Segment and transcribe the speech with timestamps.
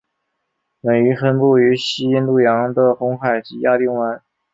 [0.81, 4.23] 本鱼分布于西印度洋的红海及亚丁湾。